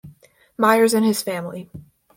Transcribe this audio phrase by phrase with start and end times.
[0.57, 1.69] Myers and his family.